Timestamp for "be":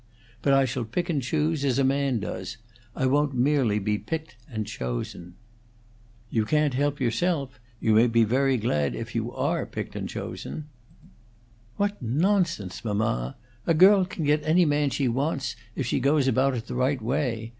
3.77-3.99, 8.07-8.23